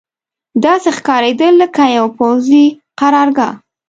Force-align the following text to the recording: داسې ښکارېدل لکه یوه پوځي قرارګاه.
داسې 0.63 0.89
ښکارېدل 0.97 1.53
لکه 1.61 1.83
یوه 1.97 2.11
پوځي 2.17 2.65
قرارګاه. 2.99 3.53